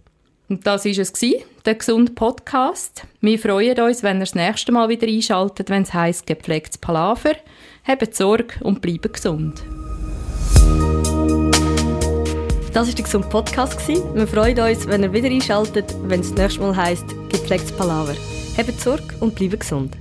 Und 0.48 0.68
das 0.68 0.86
ist 0.86 1.00
es 1.00 1.14
der 1.66 1.76
gesunde 1.76 2.12
Podcast. 2.12 3.08
Wir 3.20 3.40
freuen 3.40 3.80
uns, 3.80 4.04
wenn 4.04 4.18
ihr 4.18 4.22
das 4.22 4.36
nächste 4.36 4.72
Mal 4.72 4.90
wieder 4.90 5.08
einschaltet, 5.08 5.70
wenn 5.70 5.82
es 5.82 5.94
heisst 5.94 6.28
gepflegtes 6.28 6.78
Palaver. 6.78 7.34
Habt 7.84 8.16
Sorge 8.16 8.54
und 8.62 8.82
bleibt 8.82 9.12
gesund. 9.12 9.64
Das 12.74 12.88
war 12.88 12.94
der 12.94 13.04
gesunde 13.04 13.28
Podcast. 13.28 13.88
Wir 13.88 14.28
freuen 14.28 14.60
uns, 14.60 14.88
wenn 14.88 15.04
ihr 15.04 15.14
wieder 15.14 15.30
einschaltet, 15.30 15.96
wenn 16.04 16.20
es 16.20 16.30
das 16.30 16.38
nächste 16.38 16.62
Mal 16.62 16.76
heisst 16.76 17.08
gepflegtes 17.30 17.72
Palaver. 17.72 18.16
Habt 18.58 18.80
Sorge 18.80 19.16
und 19.22 19.34
bleibt 19.34 19.62
gesund. 19.62 19.98